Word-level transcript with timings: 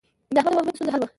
د 0.33 0.37
احمد 0.39 0.49
او 0.55 0.55
محمود 0.55 0.75
ستونزه 0.77 0.93
حل 0.93 1.01
وه. 1.03 1.09